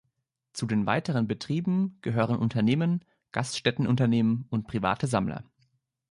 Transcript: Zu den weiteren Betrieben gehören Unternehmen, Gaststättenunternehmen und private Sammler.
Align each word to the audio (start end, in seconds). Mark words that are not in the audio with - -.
Zu 0.53 0.65
den 0.65 0.87
weiteren 0.87 1.27
Betrieben 1.27 1.99
gehören 2.01 2.39
Unternehmen, 2.39 3.05
Gaststättenunternehmen 3.33 4.47
und 4.49 4.65
private 4.65 5.05
Sammler. 5.05 5.43